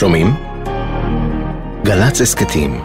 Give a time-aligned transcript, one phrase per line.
[0.00, 0.34] שומעים?
[1.84, 2.82] גל"צ הסכתים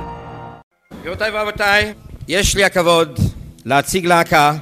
[0.99, 1.94] גבירותיי ורבותיי,
[2.27, 3.19] יש לי הכבוד
[3.65, 4.54] להציג להקה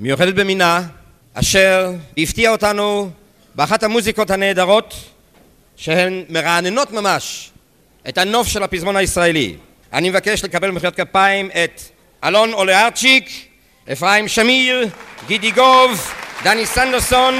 [0.00, 0.82] מיוחדת במינה
[1.34, 3.10] אשר הפתיעה אותנו
[3.54, 4.94] באחת המוזיקות הנהדרות
[5.76, 7.50] שהן מרעננות ממש
[8.08, 9.56] את הנוף של הפזמון הישראלי.
[9.92, 11.80] אני מבקש לקבל במחיאות כפיים את
[12.24, 13.28] אלון אולארצ'יק,
[13.92, 14.88] אפרים שמיר,
[15.26, 17.34] גידי גוב, דני סנדרסון,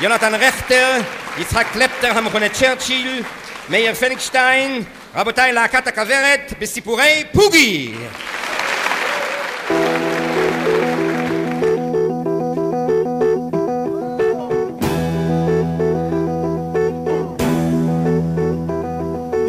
[0.00, 0.98] יונתן רכטר,
[1.38, 3.22] יצחק קלפטר המכונה צ'רצ'יל,
[3.70, 4.82] מאיר פליקשטיין,
[5.14, 7.94] רבותיי להקת הכוורת בסיפורי פוגי!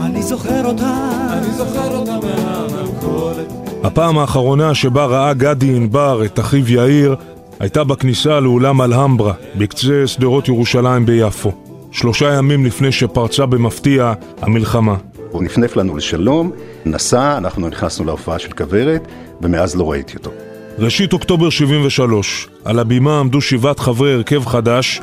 [0.02, 3.48] אני זוכר אותה, אני זוכר אותה מהמכולת.
[3.84, 7.16] הפעם האחרונה שבה ראה גדי ענבר את אחיו יאיר
[7.60, 11.71] הייתה בכניסה לאולם אלהמברה, בקצה שדרות ירושלים ביפו.
[11.92, 14.96] שלושה ימים לפני שפרצה במפתיע המלחמה.
[15.32, 16.52] הוא נפנף לנו לשלום,
[16.86, 19.08] נסע, אנחנו נכנסנו להופעה של כוורת,
[19.42, 20.32] ומאז לא ראיתי אותו.
[20.80, 25.02] ראשית אוקטובר 73, על הבימה עמדו שבעת חברי הרכב חדש,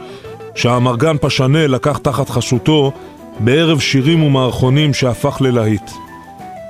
[0.54, 2.92] שהאמרגן פשנה לקח תחת חסותו
[3.41, 5.91] בערב שירים ומערכונים שהפך ללהיט.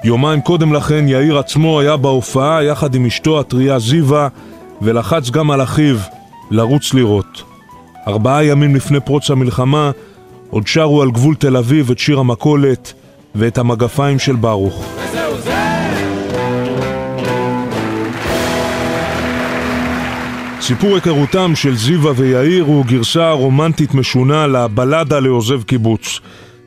[0.05, 4.29] יומיים קודם לכן יאיר עצמו היה בהופעה יחד עם אשתו הטריה זיווה
[4.83, 5.97] ולחץ גם על אחיו
[6.51, 7.43] לרוץ לראות.
[8.09, 9.91] ארבעה ימים לפני פרוץ המלחמה
[10.51, 12.93] עוד שרו על גבול תל אביב את שיר המכולת
[13.35, 14.85] ואת המגפיים של ברוך.
[14.97, 15.55] וזהו זה!
[20.61, 26.21] סיפור היכרותם של זיווה ויאיר הוא גרסה רומנטית משונה לבלדה לעוזב קיבוץ.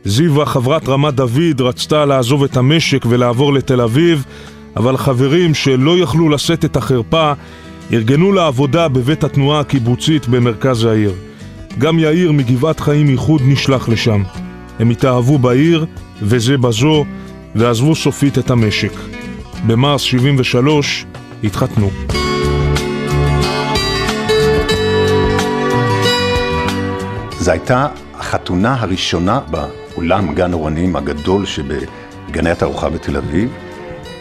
[0.06, 4.26] זיווה, חברת רמת דוד, רצתה לעזוב את המשק ולעבור לתל אביב,
[4.76, 7.34] אבל חברים שלא יכלו לשאת את החרפה,
[7.94, 11.14] ארגנו לעבודה בבית התנועה הקיבוצית במרכז העיר.
[11.78, 14.24] גם יאיר מגבעת חיים איחוד נשלח לשם.
[14.80, 15.86] הם התאהבו בעיר,
[16.22, 17.06] וזה בזו,
[17.56, 18.94] ועזבו סופית את המשק.
[19.68, 21.06] במרס 73
[21.44, 21.90] התחתנו.
[27.40, 33.50] זו הייתה החתונה הראשונה באולם גן אורנים הגדול שבגני התערוכה בתל אביב.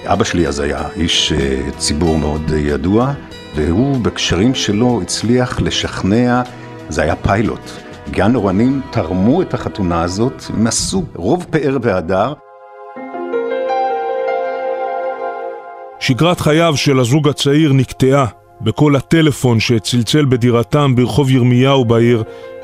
[0.04, 3.12] אבא שלי אז היה איש אה, ציבור מאוד ידוע,
[3.54, 6.42] והוא בקשרים שלו הצליח לשכנע,
[6.90, 7.70] זה היה פיילוט.
[8.10, 12.32] גן אורנים תרמו את החתונה הזאת, הם עשו רוב פאר והדר.
[16.00, 18.26] שגרת חייו של הזוג הצעיר נקטעה
[18.60, 22.22] בקול הטלפון שצלצל בדירתם ברחוב ירמיהו בעיר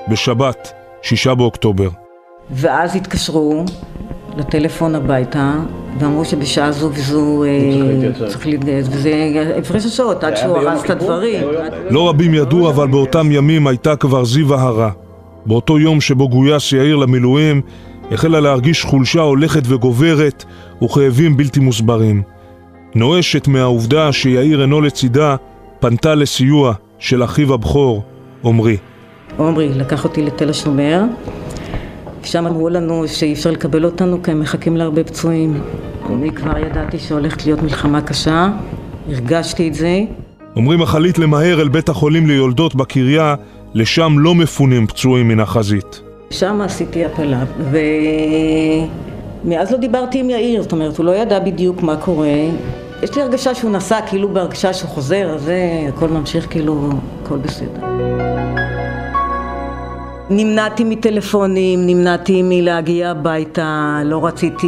[0.09, 0.73] בשבת,
[1.03, 1.89] שישה באוקטובר.
[2.51, 3.65] ואז התקשרו
[4.37, 5.53] לטלפון הביתה,
[5.99, 9.13] ואמרו שבשעה זו וזו אה, צריך להתגייס, וזה
[9.59, 11.45] הפרש השעות עד שהוא הרס את הדברים.
[11.91, 14.91] לא רבים ידעו, אבל באותם ימים הייתה כבר זיווה הרע.
[15.47, 17.61] באותו יום שבו גויס יאיר למילואים,
[18.13, 20.45] החלה להרגיש חולשה הולכת וגוברת
[20.83, 22.23] וכאבים בלתי מוסברים.
[22.95, 25.37] נואשת מהעובדה שיאיר אינו לצידה,
[25.81, 28.03] פנתה לסיוע של אחיו הבכור,
[28.45, 28.77] עמרי.
[29.37, 31.03] עומרי לקח אותי לתל השומר,
[32.27, 35.61] שם אמרו לנו שאי אפשר לקבל אותנו כי הם מחכים להרבה פצועים.
[36.11, 38.49] אני כבר ידעתי שהולכת להיות מלחמה קשה,
[39.09, 40.01] הרגשתי את זה.
[40.57, 43.35] עמרי מחליט למהר אל בית החולים ליולדות בקריה,
[43.75, 46.01] לשם לא מפונים פצועים מן החזית.
[46.31, 47.45] שם עשיתי הפלה,
[49.45, 52.29] ומאז לא דיברתי עם יאיר, זאת אומרת, הוא לא ידע בדיוק מה קורה.
[53.03, 55.51] יש לי הרגשה שהוא נסע כאילו בהרגשה שהוא חוזר, אז
[55.89, 56.91] הכל ממשיך כאילו,
[57.23, 57.87] הכל בסדר.
[60.31, 64.67] נמנעתי מטלפונים, נמנעתי מלהגיע הביתה, לא רציתי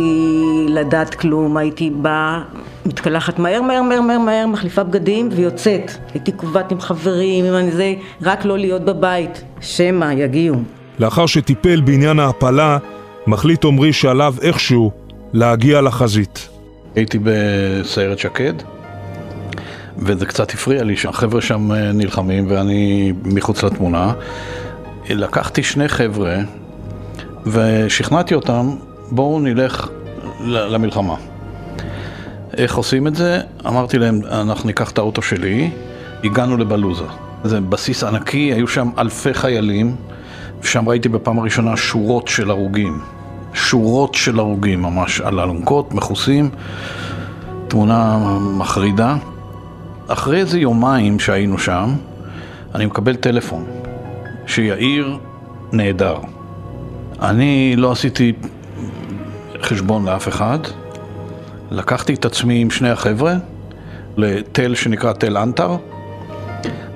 [0.68, 2.42] לדעת כלום, הייתי באה,
[2.86, 5.90] מתקלחת מהר מהר מהר מהר מהר, מחליפה בגדים ויוצאת.
[6.14, 10.56] הייתי קובעת עם חברים, עם אני זה, רק לא להיות בבית, שמא יגיעו.
[10.98, 12.78] לאחר שטיפל בעניין ההפלה,
[13.26, 14.90] מחליט עמרי שעליו איכשהו
[15.32, 16.48] להגיע לחזית.
[16.94, 18.54] הייתי בסיירת שקד,
[19.98, 24.12] וזה קצת הפריע לי שהחבר'ה שם אה, נלחמים ואני מחוץ לתמונה.
[25.14, 26.36] לקחתי שני חבר'ה
[27.46, 28.76] ושכנעתי אותם,
[29.10, 29.88] בואו נלך
[30.40, 31.14] למלחמה.
[32.56, 33.40] איך עושים את זה?
[33.66, 35.70] אמרתי להם, אנחנו ניקח את האוטו שלי,
[36.24, 37.04] הגענו לבלוזה.
[37.44, 39.96] זה בסיס ענקי, היו שם אלפי חיילים,
[40.62, 43.00] ושם ראיתי בפעם הראשונה שורות של הרוגים.
[43.54, 46.50] שורות של הרוגים ממש, על אלונקות, מכוסים,
[47.68, 49.16] תמונה מחרידה.
[50.08, 51.94] אחרי איזה יומיים שהיינו שם,
[52.74, 53.64] אני מקבל טלפון,
[54.48, 55.18] שיאיר
[55.72, 56.16] נהדר.
[57.22, 58.32] אני לא עשיתי
[59.62, 60.58] חשבון לאף אחד,
[61.70, 63.34] לקחתי את עצמי עם שני החבר'ה
[64.16, 65.76] לתל שנקרא תל אנטר,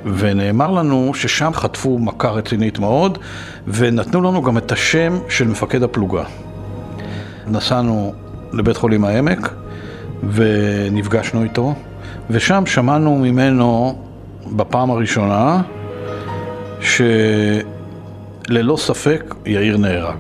[0.04, 3.18] ונאמר לנו ששם חטפו מכה רצינית מאוד,
[3.66, 6.24] ונתנו לנו גם את השם של מפקד הפלוגה.
[7.46, 8.12] נסענו
[8.52, 9.54] לבית חולים העמק
[10.30, 11.74] ונפגשנו איתו,
[12.30, 13.98] ושם שמענו ממנו
[14.56, 15.62] בפעם הראשונה
[16.82, 20.16] שללא ספק יאיר נהרג.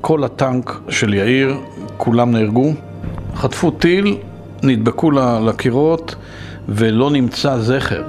[0.00, 1.54] כל הטנק של יאיר,
[1.96, 2.72] כולם נהרגו,
[3.34, 4.16] חטפו טיל,
[4.62, 5.10] נדבקו
[5.46, 6.14] לקירות
[6.68, 8.02] ולא נמצא זכר.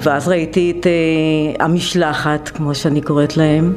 [0.00, 3.74] ואז ראיתי את uh, המשלחת, כמו שאני קוראת להם.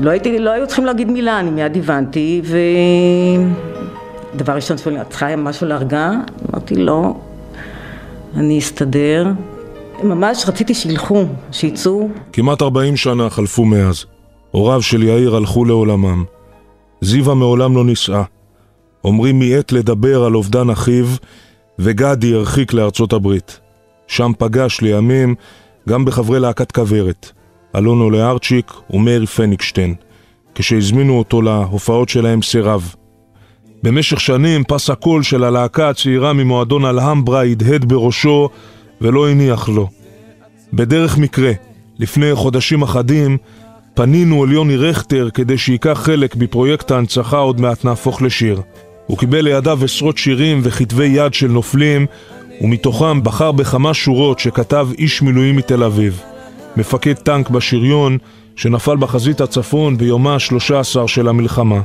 [0.00, 2.42] לא, הייתי, לא היו צריכים להגיד מילה, אני מיד הבנתי,
[4.34, 6.10] ודבר ראשון שואלים, את צריכה משהו להרגע?
[6.50, 7.14] אמרתי, לא,
[8.36, 9.26] אני אסתדר.
[10.04, 12.08] ממש רציתי שילכו, שיצאו.
[12.32, 14.04] כמעט 40 שנה חלפו מאז.
[14.50, 16.24] הוריו של יאיר הלכו לעולמם.
[17.00, 18.22] זיווה מעולם לא נישאה.
[19.04, 21.06] עמרי מיעט לדבר על אובדן אחיו,
[21.78, 23.60] וגדי הרחיק לארצות הברית.
[24.06, 25.34] שם פגש לימים
[25.88, 27.30] גם בחברי להקת כוורת,
[27.76, 29.94] אלונו לארצ'יק ומאיר פניקשטיין.
[30.54, 32.94] כשהזמינו אותו להופעות שלהם סירב.
[33.82, 38.48] במשך שנים פס הקול של הלהקה הצעירה ממועדון אלהמברה הדהד בראשו
[39.00, 39.88] ולא הניח לו.
[40.72, 41.52] בדרך מקרה,
[41.98, 43.36] לפני חודשים אחדים,
[43.94, 48.60] פנינו אל יוני רכטר כדי שייקח חלק בפרויקט ההנצחה עוד מעט נהפוך לשיר.
[49.06, 52.06] הוא קיבל לידיו עשרות שירים וכתבי יד של נופלים,
[52.60, 56.20] ומתוכם בחר בכמה שורות שכתב איש מילואים מתל אביב.
[56.76, 58.18] מפקד טנק בשריון,
[58.56, 61.80] שנפל בחזית הצפון ביומה ה-13 של המלחמה.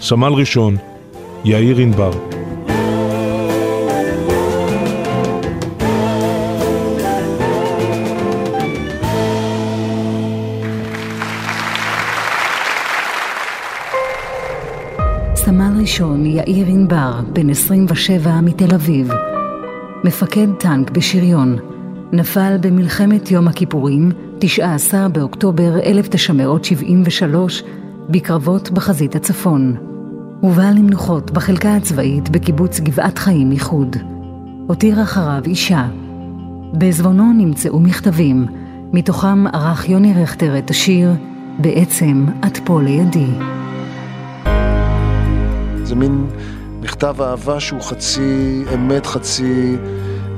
[0.00, 0.76] סמל ראשון,
[1.44, 2.10] יאיר ענבר.
[15.96, 19.10] סמל ראשון יאיר ענבר, בן 27 מתל אביב,
[20.04, 21.56] מפקד טנק בשריון,
[22.12, 27.62] נפל במלחמת יום הכיפורים, 19 באוקטובר 1973,
[28.08, 29.76] בקרבות בחזית הצפון.
[30.40, 33.96] הובא למנוחות בחלקה הצבאית בקיבוץ גבעת חיים איחוד.
[34.66, 35.88] הותיר אחריו אישה.
[36.72, 38.46] בעזבונו נמצאו מכתבים,
[38.92, 41.10] מתוכם ערך יוני רכטר את השיר
[41.58, 43.26] "בעצם את פה לידי".
[45.86, 46.26] זה מין
[46.80, 49.76] מכתב אהבה שהוא חצי אמת, חצי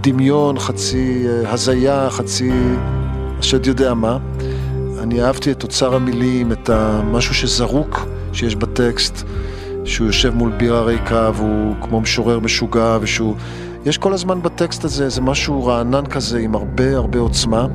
[0.01, 2.51] דמיון, חצי אה, הזיה, חצי
[3.39, 4.19] השד יודע מה.
[5.03, 9.27] אני אהבתי את אוצר המילים, את המשהו שזרוק שיש בטקסט,
[9.85, 13.35] שהוא יושב מול בירה ריקה והוא כמו משורר משוגע ושהוא...
[13.87, 17.67] יש כל הזמן בטקסט הזה איזה משהו רענן כזה עם הרבה הרבה עוצמה.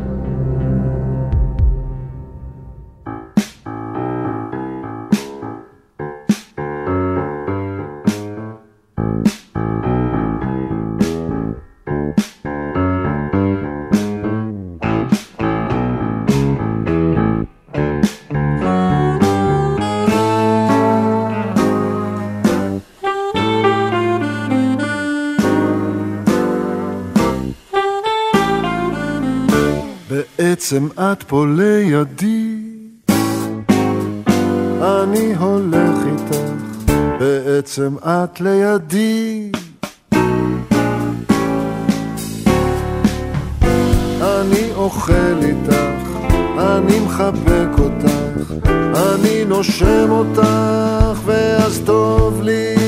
[30.13, 32.56] בעצם את פה לידי,
[34.81, 39.51] אני הולך איתך, בעצם את לידי.
[44.21, 46.07] אני אוכל איתך,
[46.59, 52.82] אני מחבק אותך, אני נושם אותך, ואז טוב לי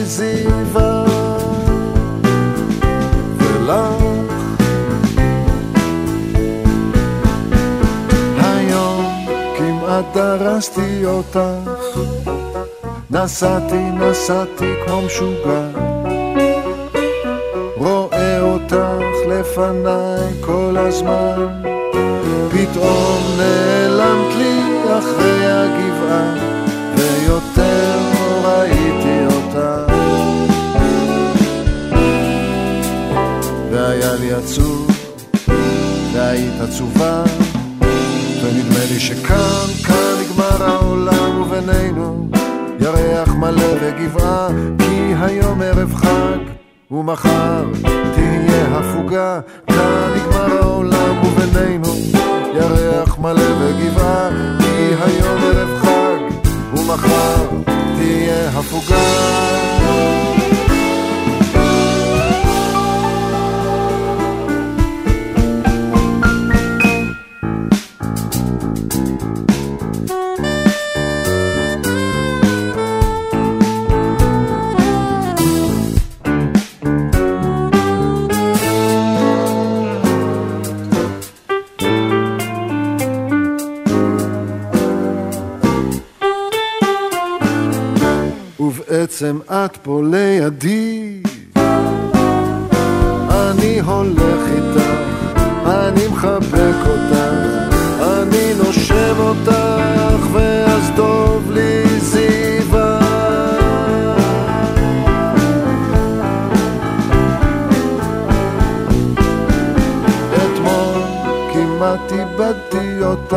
[10.55, 11.39] דרסתי אותך,
[13.11, 15.67] נסעתי, נסעתי כמו משוגע,
[17.77, 21.61] רואה אותך לפניי כל הזמן,
[22.51, 24.59] פתאום נעלמת לי
[24.99, 26.33] אחרי הגבעה,
[26.97, 29.93] ויותר לא ראיתי אותך.
[33.71, 34.91] והיה לי עצוב,
[36.13, 37.23] והיית עצובה.
[38.45, 40.14] ונדמה לי שכאן, כאן
[40.65, 42.27] העולם ובינינו
[42.79, 44.47] ירח מלא וגבעה
[44.79, 46.39] כי היום ערב חג
[46.91, 47.63] ומחר
[48.15, 49.39] תהיה הפוגה.
[49.67, 51.93] כאן נגמר העולם ובינינו
[52.53, 54.29] ירח מלא וגבעה
[54.59, 57.45] כי היום ערב חג ומחר
[57.97, 60.34] תהיה הפוגה
[89.21, 91.21] ובעצם את פה לידי.
[93.29, 94.89] אני הולך איתך,
[95.65, 97.17] אני מחבק אותך,
[98.01, 102.99] אני נושב אותך, ואז טוב לי זיווה.
[110.35, 111.01] אתמול
[111.53, 113.35] כמעט איבדתי אותך,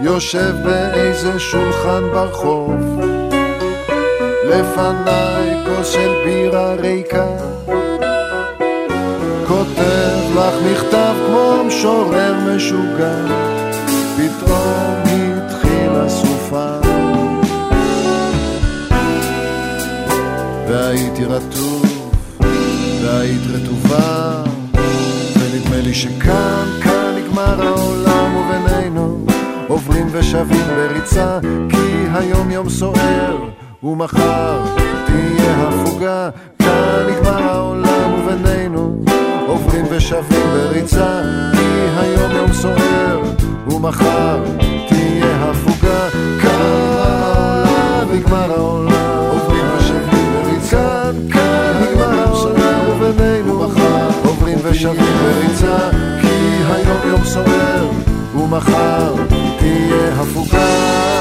[0.00, 2.74] יושב באיזה שולחן ברחוב,
[4.48, 7.26] לפניי כוס של בירה ריקה.
[9.48, 13.16] כותב לך מכתב כמו משורר משוגע,
[14.16, 16.66] פתאום התחילה סופה.
[20.68, 22.12] והייתי רטוב,
[23.02, 24.42] והיית רטובה,
[25.38, 29.26] ונדמה לי שכאן, כאן נגמר העולם ובינינו
[29.68, 31.38] עוברים ושבים בריצה,
[31.70, 33.36] כי היום יום סוער,
[33.84, 34.64] ומחר
[35.06, 39.04] תהיה הפוגה, כאן נגמר העולם ובינינו
[39.46, 41.22] עוברים ושבים בריצה,
[41.52, 43.20] כי היום יום סוער,
[43.66, 44.42] ומחר
[44.88, 46.08] תהיה הפוגה,
[46.42, 53.62] כאן נגמר העולם, עוברים ושבים בריצה, כאן נגמר העולם ובינינו
[54.24, 57.88] עוברים ושבים בריצה, כי היום יום סוער,
[58.34, 59.14] ומחר
[59.58, 61.13] תהיה הפוגה.